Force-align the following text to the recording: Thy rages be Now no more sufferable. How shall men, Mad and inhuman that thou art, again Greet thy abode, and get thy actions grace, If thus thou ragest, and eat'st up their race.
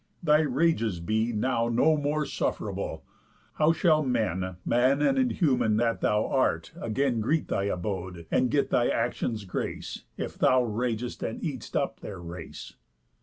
Thy 0.23 0.39
rages 0.39 0.99
be 0.99 1.31
Now 1.31 1.69
no 1.69 1.95
more 1.95 2.25
sufferable. 2.25 3.03
How 3.59 3.71
shall 3.71 4.01
men, 4.01 4.55
Mad 4.65 4.99
and 4.99 5.15
inhuman 5.15 5.77
that 5.77 6.01
thou 6.01 6.25
art, 6.25 6.71
again 6.81 7.21
Greet 7.21 7.49
thy 7.49 7.65
abode, 7.65 8.25
and 8.31 8.49
get 8.49 8.71
thy 8.71 8.87
actions 8.89 9.45
grace, 9.45 10.05
If 10.17 10.39
thus 10.39 10.49
thou 10.49 10.63
ragest, 10.63 11.21
and 11.21 11.39
eat'st 11.43 11.75
up 11.77 11.99
their 11.99 12.19
race. 12.19 12.73